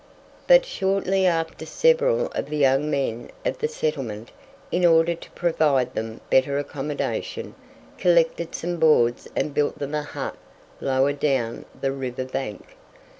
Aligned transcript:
But 0.47 0.65
shortly 0.65 1.27
after 1.27 1.63
several 1.63 2.25
of 2.31 2.47
the 2.49 2.57
young 2.57 2.89
men 2.89 3.29
of 3.45 3.59
the 3.59 3.67
settlement, 3.67 4.31
in 4.71 4.83
order 4.83 5.13
to 5.13 5.31
provide 5.33 5.93
them 5.93 6.21
better 6.31 6.57
accommodation, 6.57 7.53
collected 7.99 8.55
some 8.55 8.77
boards 8.77 9.27
and 9.35 9.53
built 9.53 9.77
them 9.77 9.93
a 9.93 10.01
hut 10.01 10.37
lower 10.79 11.13
down 11.13 11.65
the 11.81 11.91
river 11.91 12.25
bank. 12.25 12.75